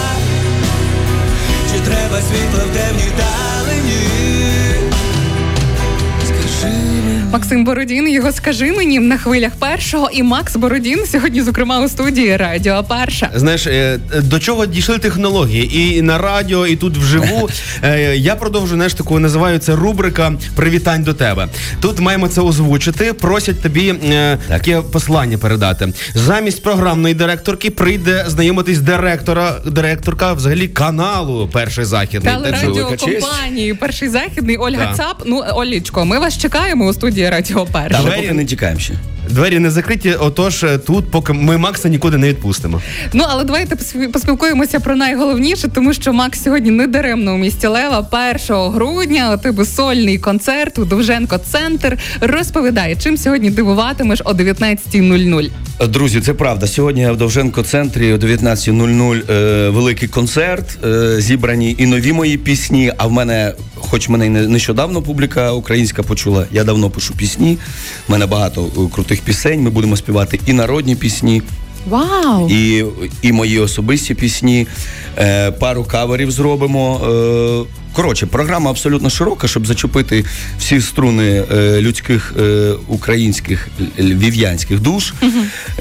чи 1.72 1.80
треба 1.80 2.20
світло 2.20 2.60
в 2.70 2.76
темній 2.76 3.12
далині? 3.16 4.23
Максим 7.34 7.64
Бородін, 7.64 8.08
його 8.08 8.32
скажи 8.32 8.72
мені 8.72 9.00
на 9.00 9.18
хвилях 9.18 9.52
першого, 9.58 10.10
і 10.12 10.22
Макс 10.22 10.56
Бородін 10.56 11.06
сьогодні, 11.06 11.42
зокрема, 11.42 11.80
у 11.80 11.88
студії 11.88 12.36
Радіо 12.36 12.84
Перша. 12.88 13.30
Знаєш, 13.34 13.66
е, 13.66 13.98
до 14.22 14.38
чого 14.38 14.66
дійшли 14.66 14.98
технології? 14.98 15.78
І 15.78 16.02
на 16.02 16.18
радіо, 16.18 16.66
і 16.66 16.76
тут 16.76 16.96
вживу. 16.96 17.48
Е, 17.82 18.16
Я 18.16 18.36
продовжую 18.36 18.76
знаєш, 18.76 18.94
таку 18.94 19.18
називаю 19.18 19.58
це 19.58 19.76
рубрика 19.76 20.32
Привітань 20.56 21.02
до 21.02 21.14
тебе. 21.14 21.48
Тут 21.80 22.00
маємо 22.00 22.28
це 22.28 22.40
озвучити. 22.40 23.12
Просять 23.12 23.62
тобі 23.62 23.94
е, 24.04 24.38
таке 24.48 24.80
послання 24.80 25.38
передати. 25.38 25.92
Замість 26.14 26.62
програмної 26.62 27.14
директорки 27.14 27.70
прийде 27.70 28.24
знайомитись 28.28 28.78
директора, 28.78 29.54
директорка 29.66 30.32
взагалі 30.32 30.68
каналу 30.68 31.48
Перший 31.52 31.84
західний. 31.84 32.34
Телерадіокомпанії 32.34 33.74
Перший 33.74 34.08
західний 34.08 34.56
Ольга 34.56 34.86
Так. 34.86 34.96
Цап. 34.96 35.22
Ну, 35.26 35.44
Олічко, 35.54 36.04
ми 36.04 36.18
вас 36.18 36.38
чекаємо 36.38 36.86
у 36.86 36.92
студії 36.92 37.23
Радіо 37.30 37.66
Перша. 37.72 37.98
Та 37.98 38.02
ми 38.04 38.10
Двері- 38.10 38.20
поки 38.22 38.32
не 38.34 38.44
тікаємо 38.44 38.80
ще. 38.80 38.94
Двері 39.30 39.58
не 39.58 39.70
закриті, 39.70 40.14
отож 40.14 40.64
е, 40.64 40.78
тут, 40.78 41.10
поки 41.10 41.32
ми 41.32 41.58
Макса 41.58 41.88
нікуди 41.88 42.18
не 42.18 42.28
відпустимо. 42.28 42.80
Ну 43.12 43.24
але 43.28 43.44
давайте 43.44 43.74
пос- 43.74 44.10
поспілкуємося 44.12 44.80
про 44.80 44.96
найголовніше, 44.96 45.68
тому 45.68 45.94
що 45.94 46.12
Макс 46.12 46.42
сьогодні 46.42 46.70
не 46.70 46.86
даремно 46.86 47.34
у 47.34 47.38
місті 47.38 47.66
Лева 47.66 48.08
1 48.50 48.56
грудня. 48.72 49.38
У 49.58 49.64
сольний 49.64 50.18
концерт 50.18 50.78
у 50.78 50.84
Довженко 50.84 51.38
Центр. 51.38 51.98
Розповідає, 52.20 52.96
чим 52.96 53.16
сьогодні 53.16 53.50
дивуватимеш 53.50 54.20
о 54.24 54.32
19.00. 54.32 55.50
Друзі, 55.88 56.20
це 56.20 56.34
правда. 56.34 56.66
Сьогодні 56.66 57.10
в 57.10 57.16
Довженко 57.16 57.62
центрі 57.62 58.12
о 58.12 58.16
19.00 58.16 59.32
е, 59.32 59.68
великий 59.68 60.08
концерт. 60.08 60.78
Е, 60.84 61.20
зібрані 61.20 61.76
і 61.78 61.86
нові 61.86 62.12
мої 62.12 62.36
пісні. 62.38 62.92
А 62.96 63.06
в 63.06 63.12
мене, 63.12 63.52
хоч 63.90 64.08
мене 64.08 64.26
й 64.26 64.28
не- 64.28 64.46
нещодавно 64.48 65.02
публіка 65.02 65.52
українська 65.52 66.02
почула, 66.02 66.46
я 66.52 66.64
давно 66.64 66.90
пишу 66.90 67.14
пісні. 67.14 67.58
У 68.08 68.12
мене 68.12 68.26
багато 68.26 68.66
е, 68.76 68.94
крутих 68.94 69.20
пісень. 69.20 69.60
Ми 69.62 69.70
будемо 69.70 69.96
співати 69.96 70.40
і 70.46 70.52
народні 70.52 70.96
пісні, 70.96 71.42
Вау! 71.88 72.48
і, 72.50 72.84
і 73.22 73.32
мої 73.32 73.58
особисті 73.58 74.14
пісні. 74.14 74.66
Е, 75.18 75.50
пару 75.50 75.84
каверів 75.84 76.30
зробимо. 76.30 77.00
Е, 77.04 77.74
коротше, 77.92 78.26
програма 78.26 78.70
абсолютно 78.70 79.10
широка, 79.10 79.48
щоб 79.48 79.66
зачепити 79.66 80.24
всі 80.58 80.80
струни 80.80 81.44
е, 81.54 81.80
людських 81.80 82.34
е, 82.40 82.72
українських 82.88 83.68
львів'янських 83.98 84.80
душ. 84.80 85.12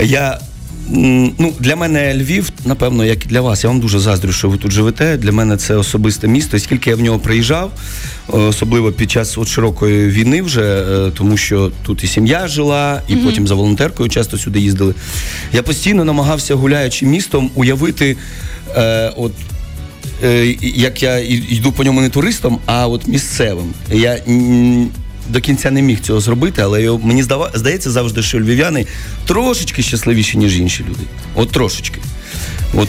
Я 0.02 0.32
м, 0.32 0.38
Ну, 0.90 1.54
для 1.60 1.76
мене 1.76 2.16
Львів, 2.18 2.50
напевно, 2.66 3.06
як 3.06 3.26
і 3.26 3.30
для 3.30 3.42
вас. 3.42 3.64
Я 3.64 3.70
вам 3.70 3.80
дуже 3.80 4.00
заздрю, 4.00 4.32
що 4.32 4.50
ви 4.50 4.58
тут 4.58 4.72
живете. 4.72 5.18
Для 5.18 5.32
мене 5.32 5.58
це 5.58 5.76
особисте 5.76 6.28
місто. 6.28 6.58
І 6.58 6.60
скільки 6.60 6.90
я 6.90 6.96
в 6.96 7.02
нього 7.02 7.20
приїжджав, 7.20 7.72
е, 7.74 8.38
особливо 8.38 8.92
під 8.92 9.12
час 9.12 9.38
от 9.38 9.48
широкої 9.48 10.10
війни, 10.10 10.42
вже 10.42 10.62
е, 10.62 11.12
тому 11.18 11.38
що 11.38 11.72
тут 11.86 12.04
і 12.04 12.08
сім'я 12.08 12.48
жила, 12.48 13.02
і 13.08 13.16
потім 13.16 13.48
за 13.48 13.56
волонтеркою 13.56 14.10
часто 14.10 14.38
сюди 14.38 14.60
їздили. 14.60 14.94
Я 15.54 15.64
постійно 15.64 16.06
намагався, 16.06 16.56
гуляючи 16.56 17.06
містом, 17.06 17.52
уявити, 17.56 18.18
е, 18.76 19.12
от 19.18 19.32
е, 20.24 20.56
як 20.62 21.04
я 21.04 21.20
йду 21.50 21.72
по 21.72 21.84
ньому 21.84 22.02
не 22.02 22.10
туристом, 22.10 22.60
а 22.66 22.88
от 22.88 23.08
місцевим. 23.08 23.74
Я 23.92 24.20
до 25.30 25.40
кінця 25.42 25.72
не 25.72 25.82
міг 25.82 26.00
цього 26.02 26.20
зробити, 26.20 26.62
але 26.62 26.82
його- 26.82 27.00
мені 27.08 27.24
здава, 27.24 27.52
здається 27.54 27.92
завжди, 27.92 28.22
що 28.22 28.40
львів'яни 28.40 28.86
трошечки 29.26 29.82
щасливіші, 29.84 30.38
ніж 30.38 30.58
інші 30.60 30.84
люди. 30.90 31.04
От 31.36 31.52
трошечки. 31.52 32.00
От 32.74 32.88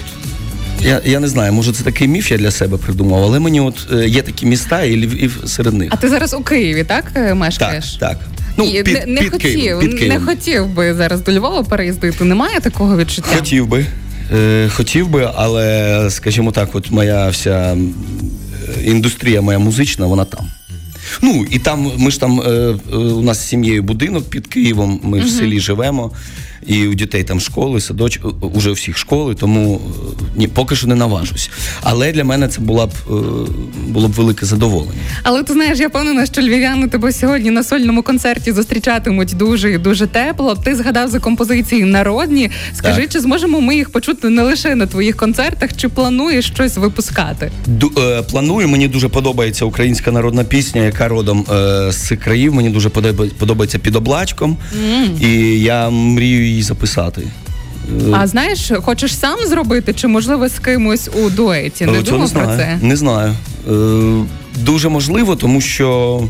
я, 0.83 1.01
я 1.05 1.21
не 1.21 1.29
знаю, 1.29 1.53
може 1.53 1.73
це 1.73 1.85
такий 1.85 2.09
міф 2.09 2.31
я 2.31 2.37
для 2.39 2.51
себе 2.51 2.77
придумав, 2.77 3.23
але 3.25 3.39
мені 3.39 3.61
от 3.61 3.87
е, 3.93 4.09
є 4.09 4.23
такі 4.23 4.47
міста, 4.47 4.83
і 4.83 4.97
Львів 5.07 5.43
серед 5.47 5.75
них. 5.75 5.89
А 5.93 5.97
ти 5.97 6.09
зараз 6.09 6.35
у 6.35 6.41
Києві, 6.41 6.85
так 6.85 7.05
е, 7.15 7.29
Так, 7.29 7.35
мешкаєш? 7.37 7.93
так. 8.01 8.19
Ну, 8.57 8.65
І 8.65 8.83
під, 8.83 8.95
не, 8.95 9.07
не 9.07 9.21
під 9.21 9.31
хотів, 9.33 9.53
Києвом, 9.55 9.89
під 9.89 10.09
не 10.09 10.21
хотів 10.21 10.67
би 10.67 10.95
зараз 10.95 11.21
до 11.23 11.33
Львова 11.33 11.63
переїздити. 11.63 12.25
Немає 12.25 12.61
такого 12.61 12.97
відчуття? 12.97 13.29
Хотів 13.37 13.67
би. 13.67 13.87
Е, 14.35 14.69
хотів 14.69 15.09
би, 15.09 15.31
але, 15.35 16.07
скажімо 16.11 16.53
так, 16.53 16.75
от 16.75 16.91
моя 16.91 17.29
вся 17.29 17.77
е, 17.77 18.85
індустрія 18.85 19.41
моя 19.41 19.59
музична, 19.59 20.07
вона 20.07 20.25
там. 20.25 20.51
Ну, 21.23 21.47
і 21.51 21.59
там, 21.59 21.93
ми 21.99 22.11
ж 22.11 22.21
там, 22.21 22.41
е, 22.41 22.45
е, 22.93 22.97
у 22.97 23.23
нас 23.23 23.39
з 23.39 23.49
сім'єю 23.49 23.83
будинок 23.83 24.31
під 24.31 24.47
Києвом, 24.47 25.01
ми 25.03 25.21
в 25.21 25.29
селі 25.29 25.61
живемо, 25.61 26.11
і 26.67 26.87
у 26.87 26.95
дітей 26.95 27.25
там 27.25 27.41
школи, 27.41 27.81
садоч, 27.81 28.17
е, 28.25 28.29
уже 28.55 28.71
у 28.71 28.73
всіх 28.73 28.99
школи, 28.99 29.35
тому 29.35 29.81
е, 30.21 30.25
ні, 30.37 30.49
поки 30.49 30.77
що 30.77 30.87
не 30.87 30.95
наважусь. 30.95 31.51
Але 31.83 32.13
для 32.13 32.25
мене 32.25 32.49
це 32.49 32.61
була 32.61 32.87
б, 32.87 32.91
е, 32.91 33.13
було 33.89 34.09
б 34.09 34.13
велике 34.13 34.47
задоволення. 34.47 34.93
Але 35.23 35.43
ти 35.43 35.53
знаєш, 35.53 35.79
я 35.79 35.89
впевнена, 35.89 36.27
що 36.27 36.41
львів'яни 36.43 36.89
тебе 36.89 37.13
сьогодні 37.13 37.51
на 37.51 37.63
сольному 37.65 38.03
концерті 38.03 38.53
зустрічатимуть 38.53 39.35
дуже 39.37 39.73
і 39.73 39.79
дуже 39.79 40.07
тепло. 40.07 40.55
Ти 40.65 40.77
згадав 40.77 41.09
за 41.11 41.21
композиції 41.21 41.85
народні. 41.85 42.51
Скажи, 42.75 43.01
Так. 43.01 43.11
чи 43.13 43.21
зможемо 43.21 43.61
ми 43.61 43.77
їх 43.77 43.91
почути 43.91 44.29
не 44.29 44.43
лише 44.43 44.75
на 44.75 44.87
твоїх 44.87 45.17
концертах, 45.17 45.71
чи 45.77 45.89
плануєш 45.89 46.47
щось 46.47 46.77
випускати? 46.77 47.51
Ду- 47.67 48.01
е, 48.19 48.23
планую. 48.23 48.69
Мені 48.69 48.89
дуже 48.89 49.09
подобається 49.09 49.65
українська 49.65 50.13
народна 50.13 50.45
пісня, 50.45 50.83
яка 50.85 51.09
родом 51.09 51.45
е, 51.53 51.93
з 51.93 51.97
цих 51.97 52.21
країв. 52.21 52.55
Мені 52.55 52.71
дуже 52.71 52.89
подоба- 52.89 53.31
подобається 53.39 53.79
під 53.79 53.97
облачком, 53.97 54.57
і 55.21 55.29
я 55.61 55.91
мрію 55.91 56.54
її 56.55 56.63
записати. 56.63 57.23
А 58.13 58.27
знаєш, 58.27 58.73
хочеш 58.83 59.19
сам 59.19 59.39
зробити, 59.47 59.93
чи 59.93 60.09
можливо 60.09 60.49
з 60.49 60.59
кимось 60.59 61.11
у 61.25 61.31
дуеті? 61.31 61.87
Не 61.87 61.99
е, 61.99 62.03
думав 62.03 62.33
про 62.33 62.47
це? 62.47 62.79
Не 62.83 62.97
знаю. 62.97 63.35
Е, 63.71 64.25
дуже 64.57 64.89
можливо, 64.89 65.37
тому 65.37 65.61
що. 65.61 66.21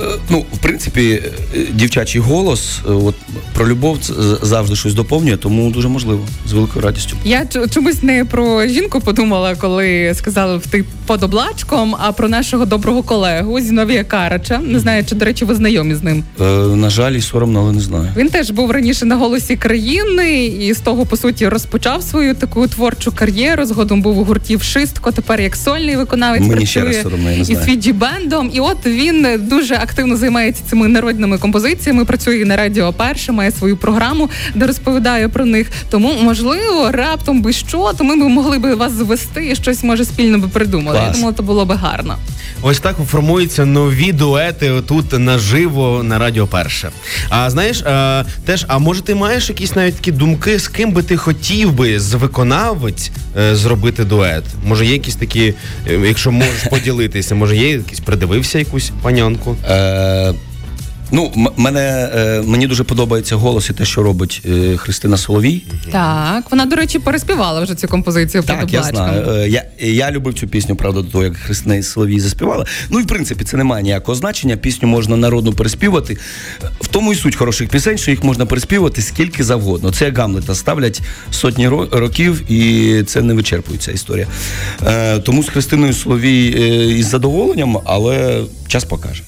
Е, 0.00 0.04
Ну, 0.30 0.44
в 0.52 0.58
принципі, 0.58 1.22
е, 1.54 1.58
дівчачий 1.72 2.20
голос, 2.20 2.78
е, 2.88 2.90
от 2.92 3.14
про 3.54 3.68
любов 3.68 3.98
завжди 4.42 4.76
щось 4.76 4.94
доповнює, 4.94 5.36
тому 5.36 5.70
дуже 5.70 5.88
можливо, 5.88 6.20
з 6.46 6.52
великою 6.52 6.84
радістю. 6.84 7.16
Я 7.24 7.46
чомусь 7.74 8.02
не 8.02 8.24
про 8.24 8.66
жінку 8.66 9.00
подумала, 9.00 9.54
коли 9.54 10.14
сказали 10.14 10.56
в 10.58 10.66
ти 10.66 10.84
під 11.08 11.22
облачком, 11.22 11.96
а 12.00 12.12
про 12.12 12.28
нашого 12.28 12.64
доброго 12.66 13.02
колегу 13.02 13.60
Зіновія 13.60 14.04
Карача. 14.04 14.58
Не 14.58 14.78
знаю, 14.80 15.04
чи 15.08 15.14
до 15.14 15.24
речі, 15.24 15.44
ви 15.44 15.54
знайомі 15.54 15.94
з 15.94 16.02
ним. 16.02 16.24
Е, 16.40 16.44
на 16.76 16.90
жаль, 16.90 17.12
і 17.12 17.20
соромно, 17.20 17.60
але 17.60 17.72
не 17.72 17.80
знаю. 17.80 18.08
Він 18.16 18.28
теж 18.28 18.50
був 18.50 18.70
раніше 18.70 19.04
на 19.06 19.16
голосі 19.16 19.56
країни 19.56 20.44
і 20.46 20.74
з 20.74 20.80
того 20.80 21.06
по 21.06 21.16
суті 21.16 21.48
розпочав 21.48 22.02
свою 22.02 22.34
таку 22.34 22.68
творчу 22.68 23.12
кар'єру. 23.12 23.64
Згодом 23.64 24.02
був 24.02 24.18
у 24.18 24.24
гурті 24.24 24.56
«Вшистко», 24.56 25.12
тепер 25.12 25.40
як 25.40 25.56
сольний 25.56 25.96
виконавець 25.96 26.42
Мені 26.42 26.66
ще 26.66 26.80
працює 26.80 26.96
раз 26.96 27.02
соромно, 27.02 27.30
я 27.30 27.36
не 27.36 27.40
із 27.42 27.46
знаю. 27.46 27.66
фіджі-бендом. 27.66 28.50
І 28.52 28.60
от 28.60 28.86
він 28.86 29.26
дуже 29.38 29.74
активно 29.84 30.16
займається 30.16 30.62
цими 30.70 30.88
народними 30.88 31.38
композиціями. 31.38 32.04
Працює 32.04 32.44
на 32.44 32.56
радіо 32.56 32.92
перше, 32.92 33.32
має 33.32 33.50
свою 33.50 33.76
програму, 33.76 34.30
де 34.54 34.66
розповідає 34.66 35.28
про 35.28 35.44
них. 35.44 35.70
Тому 35.90 36.12
можливо, 36.22 36.90
раптом 36.90 37.42
би 37.42 37.52
що, 37.52 37.92
то 37.98 38.04
ми 38.04 38.16
б 38.16 38.28
могли 38.28 38.58
би 38.58 38.74
вас 38.74 38.92
звести 38.92 39.50
і 39.50 39.54
щось 39.54 39.84
може 39.84 40.04
спільно 40.04 40.38
би 40.38 40.48
придумали. 40.48 40.96
Я 40.96 41.04
Клас. 41.04 41.16
думаю, 41.16 41.34
то 41.34 41.42
було 41.42 41.64
би 41.64 41.74
гарно. 41.74 42.16
Ось 42.62 42.80
так 42.80 42.96
формуються 43.10 43.64
нові 43.64 44.12
дуети 44.12 44.72
тут 44.88 45.18
наживо 45.18 46.02
на 46.02 46.18
Радіо 46.18 46.46
Перше. 46.46 46.90
А 47.28 47.50
знаєш, 47.50 47.80
е, 47.82 48.24
теж, 48.44 48.64
а 48.68 48.78
може 48.78 49.02
ти 49.02 49.14
маєш 49.14 49.48
якісь 49.48 49.76
навіть 49.76 49.94
такі 49.94 50.12
думки, 50.12 50.58
з 50.58 50.68
ким 50.68 50.92
би 50.92 51.02
ти 51.02 51.16
хотів 51.16 51.72
би 51.72 52.00
з 52.00 52.14
виконавець 52.14 53.10
е, 53.38 53.56
зробити 53.56 54.04
дует? 54.04 54.44
Може, 54.66 54.86
є 54.86 54.92
якісь 54.92 55.16
такі, 55.16 55.54
е, 55.90 55.94
якщо 56.06 56.32
можеш 56.32 56.62
поділитися, 56.70 57.34
може 57.34 57.56
є 57.56 57.70
якийсь 57.70 58.00
придивився 58.00 58.58
якусь 58.58 58.92
панянку? 59.02 59.56
Е, 59.74 60.34
Ну, 61.14 61.32
мене 61.56 62.10
е, 62.14 62.42
мені 62.46 62.66
дуже 62.66 62.84
подобається 62.84 63.36
голос 63.36 63.70
і 63.70 63.72
те, 63.72 63.84
що 63.84 64.02
робить 64.02 64.42
е, 64.46 64.76
Христина 64.76 65.16
Соловій. 65.16 65.62
Так, 65.92 66.50
вона, 66.50 66.66
до 66.66 66.76
речі, 66.76 66.98
переспівала 66.98 67.60
вже 67.62 67.74
цю 67.74 67.88
композицію 67.88 68.42
Так, 68.42 68.72
я 68.72 68.82
знаю. 68.82 69.30
Е, 69.30 69.48
Я, 69.48 69.64
я 69.80 70.10
любив 70.10 70.34
цю 70.34 70.48
пісню, 70.48 70.76
правда, 70.76 71.02
до 71.02 71.08
того, 71.08 71.24
як 71.24 71.36
Христина 71.36 71.82
Соловій 71.82 72.20
заспівала. 72.20 72.66
Ну 72.90 73.00
і 73.00 73.02
в 73.02 73.06
принципі 73.06 73.44
це 73.44 73.56
не 73.56 73.64
має 73.64 73.82
ніякого 73.82 74.14
значення. 74.14 74.56
Пісню 74.56 74.88
можна 74.88 75.16
народну 75.16 75.52
переспівати. 75.52 76.18
В 76.80 76.86
тому 76.86 77.12
і 77.12 77.16
суть 77.16 77.36
хороших 77.36 77.68
пісень, 77.68 77.98
що 77.98 78.10
їх 78.10 78.24
можна 78.24 78.46
переспівати 78.46 79.02
скільки 79.02 79.44
завгодно. 79.44 79.92
Це 79.92 80.04
як 80.04 80.18
Гамлета 80.18 80.54
ставлять 80.54 81.00
сотні 81.30 81.68
років, 81.68 82.50
і 82.52 83.02
це 83.02 83.22
не 83.22 83.34
вичерпується 83.34 83.92
історія. 83.92 84.26
Е, 84.86 85.18
тому 85.18 85.42
з 85.42 85.48
Христиною 85.48 85.92
Соловій 85.92 86.54
е, 86.58 86.84
із 86.98 87.06
задоволенням, 87.06 87.78
але 87.84 88.42
час 88.68 88.84
покаже. 88.84 89.22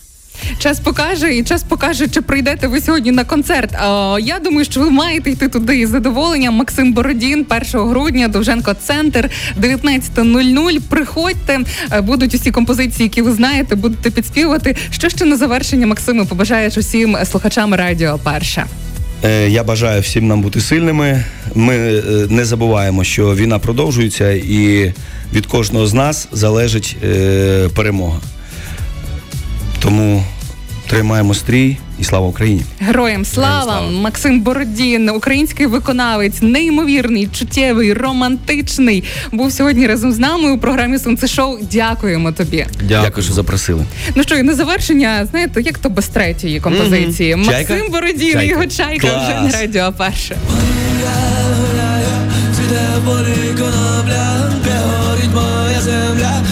Час 0.58 0.80
покаже, 0.80 1.36
і 1.36 1.44
час 1.44 1.62
покаже, 1.62 2.08
чи 2.08 2.20
прийдете 2.20 2.66
ви 2.66 2.80
сьогодні 2.80 3.10
на 3.10 3.24
концерт. 3.24 3.74
А, 3.74 4.18
я 4.20 4.38
думаю, 4.38 4.64
що 4.64 4.80
ви 4.80 4.90
маєте 4.90 5.30
йти 5.30 5.48
туди 5.48 5.78
із 5.78 5.88
задоволенням. 5.88 6.54
Максим 6.54 6.92
Бородін, 6.92 7.46
1 7.74 7.88
грудня, 7.88 8.28
Довженко 8.28 8.74
Центр, 8.74 9.30
19.00. 9.60 10.80
Приходьте, 10.88 11.60
Е, 11.92 12.00
будуть 12.00 12.34
усі 12.34 12.50
композиції, 12.50 13.02
які 13.02 13.22
ви 13.22 13.32
знаєте, 13.32 13.74
будете 13.74 14.10
підспівувати. 14.10 14.76
Що 14.90 15.08
ще 15.08 15.24
на 15.24 15.36
завершення, 15.36 15.86
Максиме, 15.86 16.24
побажаєш 16.24 16.76
усім 16.76 17.16
слухачам 17.24 17.74
радіо 17.74 18.18
перше? 18.24 18.66
Е, 19.24 19.48
Я 19.48 19.64
бажаю 19.64 20.02
всім 20.02 20.26
нам 20.26 20.42
бути 20.42 20.60
сильними. 20.60 21.24
Ми 21.54 21.74
е, 21.76 22.02
не 22.30 22.44
забуваємо, 22.44 23.04
що 23.04 23.34
війна 23.34 23.58
продовжується, 23.58 24.30
і 24.30 24.92
від 25.34 25.46
кожного 25.46 25.86
з 25.86 25.94
нас 25.94 26.28
залежить 26.32 26.96
перемога. 27.74 28.20
Тому 29.86 30.24
тримаємо 30.86 31.34
стрій 31.34 31.76
і 31.98 32.04
слава 32.04 32.26
Україні! 32.26 32.62
Героям 32.80 33.24
слава! 33.24 33.82
Максим 33.90 34.40
Бородін, 34.40 35.08
український 35.08 35.66
виконавець, 35.66 36.42
неймовірний, 36.42 37.28
чуттєвий, 37.32 37.92
романтичний. 37.92 39.04
Був 39.32 39.52
сьогодні 39.52 39.86
разом 39.86 40.12
з 40.12 40.18
нами 40.18 40.50
у 40.50 40.58
програмі 40.58 40.98
Сонце 40.98 41.26
Шоу. 41.28 41.58
Дякуємо 41.72 42.32
тобі. 42.32 42.66
Дякую, 42.88 43.24
що 43.24 43.34
запросили. 43.34 43.84
Ну 44.14 44.22
що, 44.22 44.34
і 44.36 44.42
на 44.42 44.54
завершення, 44.54 45.26
знаєте, 45.30 45.60
як 45.62 45.78
то 45.78 45.88
без 45.90 46.08
третьої 46.08 46.60
композиції. 46.60 47.36
Мгм. 47.36 47.46
Максим 47.46 47.66
Чайка? 47.66 47.88
Бородін, 47.90 48.32
Чайка. 48.32 48.42
його 48.42 48.66
чайка 48.66 49.06
вже 49.06 49.32
Клас. 49.38 49.52
на 49.52 49.60
радіо 49.60 49.92
перше. 49.98 50.36
Цвіте 52.56 52.86
полі 53.04 53.58
конопля, 53.58 54.50
горить 54.84 55.30
моя 55.34 55.80
земля, 55.80 56.42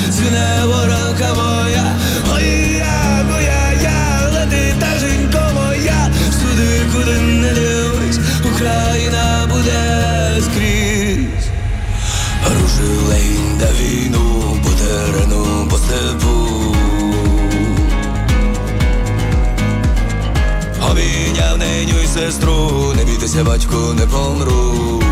сестру, 22.15 22.93
не 22.97 23.05
бійтеся, 23.05 23.45
батько, 23.45 23.95
не 23.95 24.07
помру. 24.07 25.03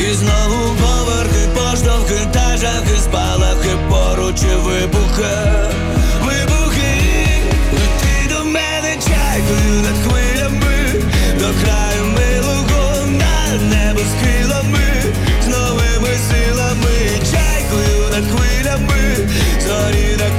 І 0.00 0.14
знову 0.14 0.74
поверхи, 0.80 1.48
поштовхи, 1.54 2.18
та 2.32 2.56
жахи, 2.56 2.96
спалахи, 3.02 3.70
поруч 3.90 4.42
і 4.42 4.56
вибухи, 4.56 5.36
вибухи, 6.24 6.92
лети 7.72 8.34
до 8.34 8.44
мене 8.44 8.96
чайкою 9.06 9.82
над 9.82 9.96
хвилями, 10.04 11.02
до 11.38 11.46
краю 11.62 12.04
милого 12.18 13.06
над 13.06 13.62
небо 13.70 14.00
схилами, 14.00 15.02
з 15.44 15.46
новими 15.46 16.16
силами, 16.28 16.96
чайкою 17.32 18.02
над 18.12 18.24
хвилями, 18.30 19.28
зорі 19.66 20.16
на 20.18 20.37